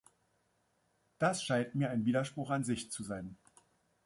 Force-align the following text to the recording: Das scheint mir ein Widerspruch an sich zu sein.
Das 1.19 1.43
scheint 1.43 1.75
mir 1.75 1.91
ein 1.91 2.05
Widerspruch 2.05 2.49
an 2.49 2.63
sich 2.63 2.89
zu 2.89 3.03
sein. 3.03 3.37